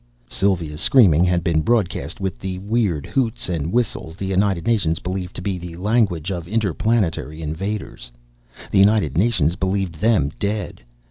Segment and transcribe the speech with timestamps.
[0.27, 5.35] Sylva's screaming had been broadcast with the weird hoots and whistles the United Nations believed
[5.35, 8.11] to be the language of inter planetary invaders.
[8.71, 10.81] The United Nations believed them dead.